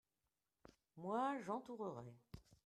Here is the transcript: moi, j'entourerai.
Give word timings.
moi, 0.97 1.37
j'entourerai. 1.43 2.11